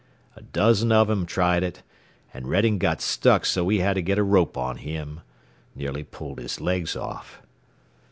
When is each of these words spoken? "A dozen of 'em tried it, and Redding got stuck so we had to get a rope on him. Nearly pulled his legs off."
"A 0.35 0.41
dozen 0.41 0.91
of 0.91 1.11
'em 1.11 1.27
tried 1.27 1.61
it, 1.61 1.83
and 2.33 2.47
Redding 2.47 2.79
got 2.79 3.01
stuck 3.03 3.45
so 3.45 3.63
we 3.65 3.81
had 3.81 3.93
to 3.93 4.01
get 4.01 4.17
a 4.17 4.23
rope 4.23 4.57
on 4.57 4.77
him. 4.77 5.19
Nearly 5.75 6.03
pulled 6.03 6.39
his 6.39 6.59
legs 6.59 6.95
off." 6.95 7.43